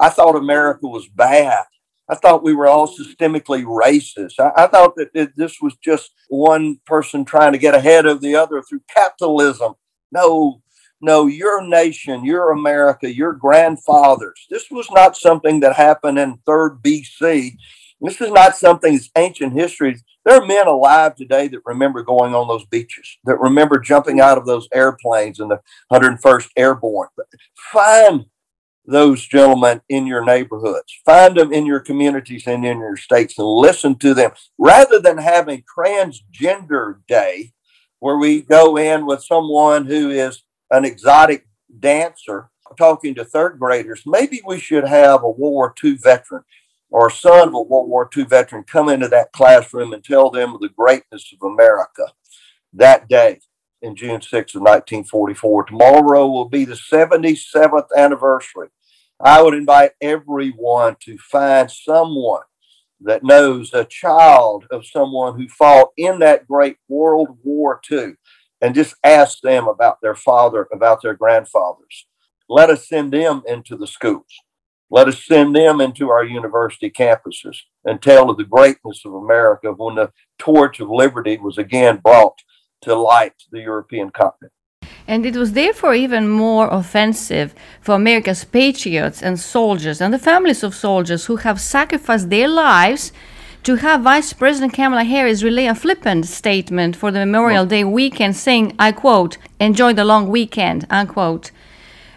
I 0.00 0.08
thought 0.08 0.34
America 0.34 0.88
was 0.88 1.08
bad. 1.08 1.64
I 2.08 2.16
thought 2.16 2.42
we 2.42 2.54
were 2.54 2.66
all 2.66 2.88
systemically 2.88 3.62
racist. 3.64 4.40
I, 4.40 4.64
I 4.64 4.66
thought 4.66 4.96
that 4.96 5.10
it, 5.14 5.36
this 5.36 5.58
was 5.60 5.76
just 5.76 6.10
one 6.28 6.80
person 6.86 7.24
trying 7.24 7.52
to 7.52 7.58
get 7.58 7.74
ahead 7.74 8.06
of 8.06 8.20
the 8.20 8.34
other 8.34 8.62
through 8.62 8.80
capitalism. 8.92 9.74
No, 10.10 10.62
no, 11.00 11.26
your 11.26 11.62
nation, 11.66 12.24
your 12.24 12.50
America, 12.50 13.14
your 13.14 13.32
grandfathers. 13.32 14.46
This 14.50 14.70
was 14.70 14.90
not 14.90 15.16
something 15.16 15.60
that 15.60 15.76
happened 15.76 16.18
in 16.18 16.38
3rd 16.48 16.82
BC. 16.82 17.56
This 18.00 18.20
is 18.20 18.30
not 18.30 18.56
something 18.56 18.94
that's 18.94 19.10
ancient 19.16 19.52
history. 19.52 19.96
There 20.24 20.42
are 20.42 20.46
men 20.46 20.66
alive 20.66 21.14
today 21.14 21.48
that 21.48 21.60
remember 21.64 22.02
going 22.02 22.34
on 22.34 22.48
those 22.48 22.64
beaches, 22.66 23.18
that 23.24 23.38
remember 23.38 23.78
jumping 23.78 24.20
out 24.20 24.36
of 24.36 24.46
those 24.46 24.68
airplanes 24.74 25.38
in 25.38 25.48
the 25.48 25.60
101st 25.92 26.48
Airborne. 26.56 27.08
Find 27.72 28.26
those 28.86 29.26
gentlemen 29.26 29.80
in 29.88 30.06
your 30.06 30.24
neighborhoods. 30.24 31.00
Find 31.04 31.36
them 31.36 31.52
in 31.52 31.66
your 31.66 31.80
communities 31.80 32.46
and 32.46 32.64
in 32.64 32.78
your 32.78 32.96
states 32.96 33.38
and 33.38 33.46
listen 33.46 33.96
to 33.96 34.14
them 34.14 34.32
rather 34.58 34.98
than 34.98 35.18
having 35.18 35.64
transgender 35.78 37.00
day 37.06 37.52
where 38.00 38.16
we 38.16 38.40
go 38.40 38.76
in 38.76 39.06
with 39.06 39.22
someone 39.22 39.86
who 39.86 40.10
is 40.10 40.42
an 40.70 40.84
exotic 40.84 41.46
dancer 41.78 42.50
talking 42.76 43.14
to 43.14 43.24
third 43.24 43.58
graders. 43.58 44.02
Maybe 44.06 44.40
we 44.46 44.58
should 44.58 44.84
have 44.84 45.22
a 45.22 45.30
World 45.30 45.38
War 45.38 45.74
II 45.82 45.96
veteran 45.96 46.42
or 46.90 47.10
son 47.10 47.48
of 47.48 47.54
a 47.54 47.62
World 47.62 47.88
War 47.88 48.08
II 48.14 48.24
veteran 48.24 48.64
come 48.64 48.88
into 48.88 49.08
that 49.08 49.32
classroom 49.32 49.92
and 49.92 50.02
tell 50.02 50.30
them 50.30 50.56
the 50.60 50.68
greatness 50.68 51.32
of 51.32 51.50
America 51.50 52.06
that 52.72 53.08
day 53.08 53.40
in 53.82 53.96
June 53.96 54.20
6 54.20 54.54
of 54.54 54.62
1944. 54.62 55.64
Tomorrow 55.64 56.26
will 56.26 56.48
be 56.48 56.64
the 56.64 56.74
77th 56.74 57.88
anniversary. 57.96 58.68
I 59.22 59.42
would 59.42 59.54
invite 59.54 59.92
everyone 60.00 60.96
to 61.00 61.18
find 61.18 61.70
someone 61.70 62.42
that 63.00 63.24
knows 63.24 63.72
a 63.72 63.84
child 63.84 64.66
of 64.70 64.86
someone 64.86 65.38
who 65.38 65.48
fought 65.48 65.90
in 65.96 66.18
that 66.20 66.46
great 66.46 66.76
World 66.88 67.38
War 67.42 67.80
II 67.90 68.14
and 68.60 68.74
just 68.74 68.94
ask 69.04 69.40
them 69.40 69.68
about 69.68 69.98
their 70.02 70.14
father, 70.14 70.68
about 70.72 71.02
their 71.02 71.14
grandfathers. 71.14 72.06
Let 72.48 72.68
us 72.68 72.88
send 72.88 73.12
them 73.12 73.42
into 73.46 73.76
the 73.76 73.86
schools. 73.86 74.24
Let 74.90 75.06
us 75.06 75.24
send 75.24 75.54
them 75.54 75.80
into 75.80 76.10
our 76.10 76.24
university 76.24 76.90
campuses 76.90 77.56
and 77.84 78.02
tell 78.02 78.28
of 78.28 78.36
the 78.36 78.44
greatness 78.44 79.02
of 79.04 79.14
America 79.14 79.72
when 79.72 79.94
the 79.94 80.12
torch 80.38 80.80
of 80.80 80.90
liberty 80.90 81.38
was 81.38 81.58
again 81.58 82.00
brought 82.02 82.38
to 82.82 82.94
light 82.94 83.34
the 83.50 83.60
European 83.60 84.10
continent. 84.10 84.52
And 85.06 85.26
it 85.26 85.36
was 85.36 85.52
therefore 85.52 85.94
even 85.94 86.28
more 86.28 86.68
offensive 86.68 87.54
for 87.80 87.94
America's 87.94 88.44
patriots 88.44 89.22
and 89.22 89.38
soldiers 89.38 90.00
and 90.00 90.14
the 90.14 90.18
families 90.18 90.62
of 90.62 90.74
soldiers 90.74 91.26
who 91.26 91.36
have 91.36 91.60
sacrificed 91.60 92.30
their 92.30 92.48
lives 92.48 93.12
to 93.64 93.76
have 93.76 94.02
Vice 94.02 94.32
President 94.32 94.72
Kamala 94.72 95.04
Harris 95.04 95.42
relay 95.42 95.66
a 95.66 95.74
flippant 95.74 96.24
statement 96.26 96.96
for 96.96 97.10
the 97.10 97.18
Memorial 97.18 97.66
Day 97.66 97.84
weekend 97.84 98.36
saying, 98.36 98.74
I 98.78 98.92
quote, 98.92 99.36
enjoy 99.58 99.92
the 99.92 100.04
long 100.04 100.28
weekend, 100.28 100.86
unquote, 100.88 101.50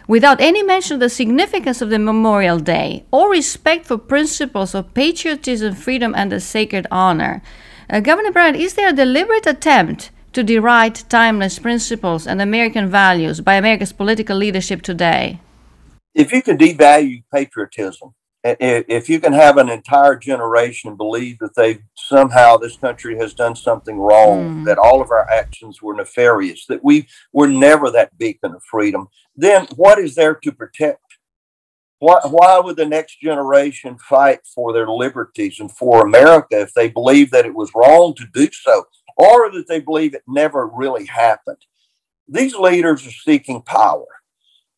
without 0.07 0.39
any 0.39 0.63
mention 0.63 0.95
of 0.95 0.99
the 1.01 1.09
significance 1.09 1.81
of 1.81 1.89
the 1.89 1.99
Memorial 1.99 2.59
Day 2.59 3.05
or 3.11 3.29
respect 3.29 3.85
for 3.85 3.97
principles 3.97 4.73
of 4.73 4.93
patriotism, 4.93 5.75
freedom, 5.75 6.13
and 6.15 6.31
the 6.31 6.39
sacred 6.39 6.87
honor. 6.89 7.41
Uh, 7.89 7.99
Governor 7.99 8.31
Bryant, 8.31 8.55
is 8.55 8.75
there 8.75 8.89
a 8.89 8.93
deliberate 8.93 9.45
attempt 9.45 10.11
to 10.33 10.43
deride 10.43 10.95
timeless 11.09 11.59
principles 11.59 12.27
and 12.27 12.41
American 12.41 12.89
values 12.89 13.41
by 13.41 13.55
America's 13.55 13.93
political 13.93 14.37
leadership 14.37 14.81
today? 14.81 15.39
If 16.13 16.31
you 16.31 16.41
can 16.41 16.57
devalue 16.57 17.23
patriotism, 17.33 18.13
if 18.43 19.09
you 19.09 19.19
can 19.19 19.33
have 19.33 19.57
an 19.57 19.69
entire 19.69 20.17
generation 20.17 20.97
believe 20.97 21.39
that 21.39 21.55
they 21.55 21.79
somehow 21.95 22.57
this 22.57 22.75
country 22.75 23.17
has 23.17 23.33
done 23.33 23.55
something 23.55 23.97
wrong, 23.97 24.63
mm. 24.63 24.65
that 24.65 24.77
all 24.77 25.01
of 25.01 25.11
our 25.11 25.29
actions 25.31 25.81
were 25.81 25.95
nefarious, 25.95 26.65
that 26.67 26.83
we 26.83 27.07
were 27.31 27.47
never 27.47 27.89
that 27.89 28.17
beacon 28.17 28.53
of 28.53 28.63
freedom, 28.63 29.07
then 29.35 29.65
what 29.75 29.97
is 29.97 30.15
there 30.15 30.35
to 30.35 30.51
protect? 30.51 30.99
Why, 31.99 32.19
why 32.25 32.59
would 32.59 32.75
the 32.75 32.85
next 32.85 33.21
generation 33.21 33.97
fight 33.97 34.41
for 34.53 34.73
their 34.73 34.89
liberties 34.89 35.61
and 35.61 35.71
for 35.71 36.05
America 36.05 36.59
if 36.59 36.73
they 36.73 36.89
believe 36.89 37.31
that 37.31 37.45
it 37.45 37.55
was 37.55 37.71
wrong 37.73 38.13
to 38.15 38.25
do 38.33 38.49
so? 38.51 38.83
Or 39.17 39.51
that 39.51 39.67
they 39.67 39.79
believe 39.79 40.13
it 40.13 40.23
never 40.27 40.67
really 40.67 41.05
happened. 41.05 41.57
These 42.27 42.55
leaders 42.55 43.05
are 43.05 43.11
seeking 43.11 43.61
power. 43.61 44.05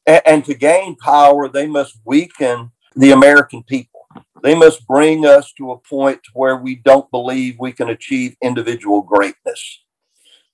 And, 0.08 0.46
to 0.46 0.54
gain 0.54 0.96
power, 0.98 1.50
they 1.50 1.66
must 1.66 2.00
weaken 2.06 2.72
the 2.96 3.12
American 3.12 3.64
people. 3.64 4.02
They 4.44 4.54
must 4.54 4.86
bring 4.86 5.26
us 5.26 5.52
to 5.54 5.72
a 5.72 5.80
point 5.80 6.22
where 6.34 6.58
we 6.58 6.76
don't 6.76 7.10
believe 7.10 7.56
we 7.60 7.72
can 7.72 7.90
achieve 7.90 8.36
individual 8.42 9.02
greatness. 9.02 9.82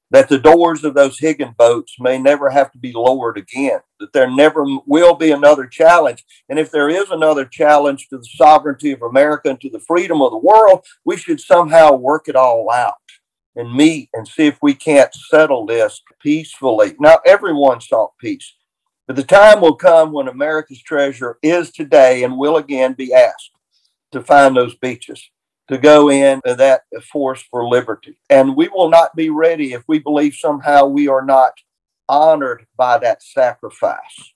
That 0.10 0.30
the 0.30 0.40
doors 0.40 0.86
of 0.86 0.94
those 0.94 1.20
Higgin 1.20 1.58
boats 1.58 1.96
may 2.00 2.18
never 2.18 2.50
have 2.50 2.72
to 2.72 2.78
be 2.78 2.94
lowered 2.94 3.38
again, 3.38 3.80
that 4.00 4.14
there 4.14 4.30
never 4.30 4.66
will 4.86 5.16
be 5.16 5.32
another 5.32 5.68
challenge. 5.68 6.24
And 6.48 6.58
if 6.58 6.72
there 6.72 6.90
is 6.90 7.12
another 7.12 7.46
challenge 7.46 8.08
to 8.10 8.18
the 8.18 8.28
sovereignty 8.36 8.92
of 8.92 9.02
America 9.02 9.50
and 9.50 9.60
to 9.62 9.70
the 9.70 9.80
freedom 9.80 10.22
of 10.22 10.32
the 10.32 10.38
world, 10.38 10.86
we 11.04 11.18
should 11.18 11.42
somehow 11.42 11.94
work 11.94 12.30
it 12.30 12.36
all 12.38 12.72
out 12.72 13.01
and 13.56 13.74
meet 13.74 14.10
and 14.14 14.28
see 14.28 14.48
if 14.48 14.58
we 14.62 14.74
can't 14.74 15.14
settle 15.14 15.66
this 15.66 16.02
peacefully. 16.22 16.96
Now, 17.00 17.20
everyone 17.26 17.82
sought 17.82 18.18
peace, 18.20 18.56
but 19.08 19.16
the 19.16 19.24
time 19.24 19.62
will 19.62 19.76
come 19.76 20.12
when 20.12 20.28
America's 20.28 20.82
treasure 20.82 21.38
is 21.42 21.72
today 21.72 22.24
and 22.24 22.38
will 22.38 22.58
again 22.58 22.94
be 22.94 23.14
asked 23.14 23.52
to 24.12 24.22
find 24.22 24.56
those 24.56 24.76
beaches, 24.76 25.30
to 25.70 25.78
go 25.78 26.10
in 26.10 26.42
that 26.46 26.82
force 27.12 27.44
for 27.50 27.68
liberty. 27.68 28.18
And 28.30 28.56
we 28.56 28.68
will 28.70 28.90
not 28.90 29.16
be 29.16 29.30
ready 29.30 29.74
if 29.74 29.84
we 29.88 30.00
believe 30.00 30.36
somehow 30.36 30.86
we 30.86 31.08
are 31.08 31.26
not 31.26 31.54
honored 32.10 32.66
by 32.78 32.98
that 33.00 33.24
sacrifice. 33.24 34.34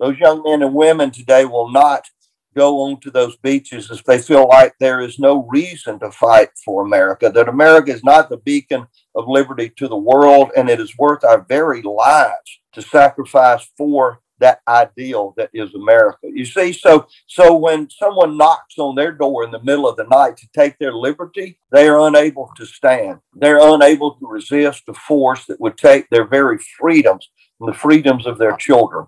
Those 0.00 0.18
young 0.18 0.42
men 0.42 0.62
and 0.62 0.74
women 0.74 1.10
today 1.12 1.44
will 1.44 1.70
not 1.70 2.04
go 2.54 2.80
onto 2.80 3.10
those 3.10 3.36
beaches 3.36 3.90
if 3.90 4.04
they 4.04 4.18
feel 4.18 4.48
like 4.48 4.74
there 4.78 5.00
is 5.00 5.18
no 5.18 5.46
reason 5.50 5.98
to 5.98 6.10
fight 6.10 6.50
for 6.64 6.84
America, 6.84 7.30
that 7.30 7.48
America 7.48 7.92
is 7.92 8.04
not 8.04 8.28
the 8.28 8.38
beacon 8.38 8.86
of 9.14 9.28
liberty 9.28 9.70
to 9.76 9.88
the 9.88 9.96
world, 9.96 10.50
and 10.56 10.68
it 10.68 10.80
is 10.80 10.96
worth 10.98 11.24
our 11.24 11.44
very 11.48 11.82
lives 11.82 12.60
to 12.72 12.82
sacrifice 12.82 13.68
for 13.76 14.20
that 14.40 14.60
ideal 14.66 15.32
that 15.36 15.50
is 15.54 15.74
America. 15.74 16.18
You 16.24 16.44
see, 16.44 16.72
so 16.72 17.06
so 17.26 17.56
when 17.56 17.88
someone 17.88 18.36
knocks 18.36 18.78
on 18.78 18.94
their 18.94 19.12
door 19.12 19.44
in 19.44 19.50
the 19.50 19.62
middle 19.62 19.88
of 19.88 19.96
the 19.96 20.04
night 20.04 20.36
to 20.38 20.48
take 20.54 20.78
their 20.78 20.92
liberty, 20.92 21.58
they 21.72 21.88
are 21.88 22.06
unable 22.06 22.50
to 22.56 22.66
stand. 22.66 23.20
They're 23.34 23.74
unable 23.74 24.16
to 24.16 24.26
resist 24.26 24.82
the 24.86 24.94
force 24.94 25.46
that 25.46 25.60
would 25.60 25.78
take 25.78 26.08
their 26.10 26.26
very 26.26 26.58
freedoms 26.78 27.30
and 27.60 27.68
the 27.68 27.78
freedoms 27.78 28.26
of 28.26 28.38
their 28.38 28.56
children 28.56 29.06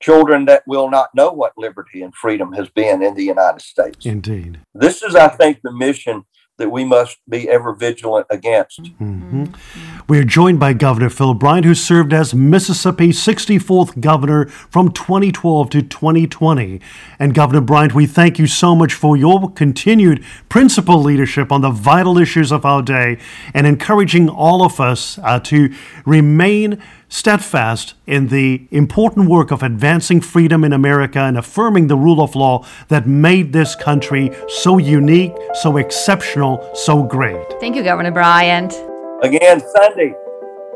children 0.00 0.44
that 0.46 0.62
will 0.66 0.90
not 0.90 1.14
know 1.14 1.32
what 1.32 1.52
liberty 1.56 2.02
and 2.02 2.14
freedom 2.14 2.52
has 2.52 2.68
been 2.68 3.02
in 3.02 3.14
the 3.14 3.24
United 3.24 3.62
States. 3.62 4.04
Indeed. 4.04 4.60
This 4.74 5.02
is, 5.02 5.14
I 5.14 5.28
think, 5.28 5.60
the 5.62 5.72
mission 5.72 6.24
that 6.58 6.70
we 6.70 6.84
must 6.84 7.18
be 7.28 7.48
ever 7.48 7.74
vigilant 7.74 8.26
against. 8.30 8.82
Mm-hmm. 9.00 9.44
We 10.08 10.18
are 10.18 10.24
joined 10.24 10.60
by 10.60 10.72
Governor 10.72 11.10
Phil 11.10 11.34
Bryant, 11.34 11.64
who 11.64 11.74
served 11.74 12.12
as 12.12 12.34
Mississippi's 12.34 13.18
64th 13.18 14.00
governor 14.00 14.46
from 14.46 14.92
2012 14.92 15.70
to 15.70 15.82
2020. 15.82 16.80
And 17.18 17.34
Governor 17.34 17.60
Bryant, 17.60 17.94
we 17.94 18.06
thank 18.06 18.38
you 18.38 18.46
so 18.46 18.76
much 18.76 18.94
for 18.94 19.16
your 19.16 19.50
continued 19.50 20.24
principled 20.48 21.04
leadership 21.04 21.50
on 21.50 21.60
the 21.60 21.70
vital 21.70 22.18
issues 22.18 22.52
of 22.52 22.64
our 22.64 22.82
day 22.82 23.18
and 23.52 23.66
encouraging 23.66 24.28
all 24.28 24.64
of 24.64 24.80
us 24.80 25.18
uh, 25.22 25.40
to 25.40 25.74
remain 26.04 26.80
steadfast 27.08 27.94
in 28.06 28.28
the 28.28 28.66
important 28.70 29.28
work 29.28 29.50
of 29.50 29.62
advancing 29.62 30.20
freedom 30.20 30.64
in 30.64 30.72
America 30.72 31.20
and 31.20 31.36
affirming 31.36 31.86
the 31.86 31.96
rule 31.96 32.20
of 32.20 32.34
law 32.34 32.64
that 32.88 33.06
made 33.06 33.52
this 33.52 33.74
country 33.74 34.30
so 34.48 34.78
unique, 34.78 35.32
so 35.54 35.76
exceptional, 35.76 36.68
so 36.74 37.02
great. 37.02 37.44
Thank 37.60 37.76
you, 37.76 37.82
Governor 37.82 38.12
Bryant. 38.12 38.72
Again, 39.22 39.62
Sunday. 39.74 40.14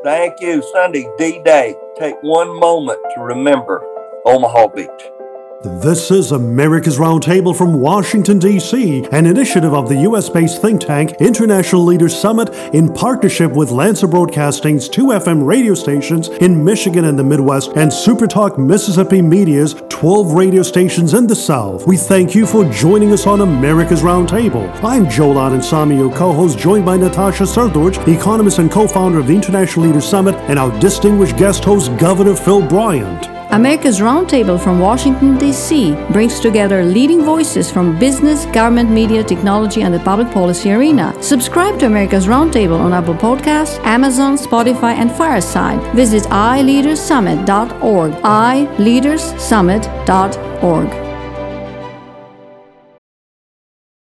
Thank 0.03 0.41
you, 0.41 0.63
Sunday, 0.73 1.07
D 1.19 1.43
Day. 1.45 1.75
Take 1.99 2.15
one 2.23 2.59
moment 2.59 2.99
to 3.15 3.21
remember 3.21 3.83
Omaha 4.25 4.69
Beach. 4.69 5.20
This 5.63 6.11
is 6.11 6.33
America's 6.33 6.97
Roundtable 6.97 7.55
from 7.55 7.75
Washington, 7.75 8.39
D.C., 8.39 9.05
an 9.13 9.27
initiative 9.27 9.75
of 9.75 9.91
the 9.91 9.97
U.S. 10.09 10.31
based 10.31 10.63
think 10.63 10.81
tank 10.81 11.17
International 11.21 11.85
Leaders 11.85 12.19
Summit 12.19 12.49
in 12.75 12.91
partnership 12.91 13.53
with 13.53 13.71
Lanser 13.71 14.07
Broadcasting's 14.07 14.89
two 14.89 15.09
FM 15.09 15.45
radio 15.45 15.75
stations 15.75 16.29
in 16.29 16.65
Michigan 16.65 17.05
and 17.05 17.19
the 17.19 17.25
Midwest 17.25 17.73
and 17.77 17.91
Supertalk 17.91 18.57
Mississippi 18.57 19.21
Media's 19.21 19.75
12 19.91 20.33
radio 20.33 20.63
stations 20.63 21.13
in 21.13 21.27
the 21.27 21.37
South. 21.37 21.87
We 21.87 21.99
thank 21.99 22.35
you 22.35 22.47
for 22.47 22.65
joining 22.73 23.13
us 23.13 23.27
on 23.27 23.43
America's 23.43 24.01
Roundtable. 24.01 24.73
I'm 24.83 25.11
Joel 25.11 25.35
Samy, 25.61 25.99
your 25.99 26.17
co 26.17 26.33
host, 26.33 26.59
joined 26.59 26.87
by 26.87 26.97
Natasha 26.97 27.43
Srdoc, 27.43 28.09
economist 28.09 28.61
and 28.61 28.73
co 28.73 28.89
founder 28.89 29.19
of 29.19 29.27
the 29.27 29.35
International 29.35 29.85
Leaders 29.85 30.09
Summit, 30.09 30.37
and 30.49 30.59
our 30.59 30.81
distinguished 30.81 31.37
guest 31.37 31.65
host, 31.65 31.95
Governor 31.99 32.35
Phil 32.35 32.67
Bryant. 32.67 33.40
America's 33.53 33.99
Roundtable 33.99 34.63
from 34.63 34.79
Washington, 34.79 35.37
D.C. 35.37 35.97
brings 36.13 36.39
together 36.39 36.85
leading 36.85 37.25
voices 37.25 37.69
from 37.69 37.99
business, 37.99 38.47
government, 38.47 38.91
media, 38.91 39.25
technology, 39.25 39.83
and 39.83 39.93
the 39.93 39.99
public 40.01 40.31
policy 40.31 40.71
arena. 40.71 41.21
Subscribe 41.21 41.77
to 41.81 41.87
America's 41.87 42.27
Roundtable 42.27 42.79
on 42.79 42.93
Apple 42.93 43.15
Podcasts, 43.15 43.85
Amazon, 43.85 44.37
Spotify, 44.37 44.95
and 44.95 45.11
Fireside. 45.11 45.81
Visit 45.97 46.23
iLeadersSummit.org. 46.25 48.13
iLeadersSummit.org. 48.13 51.10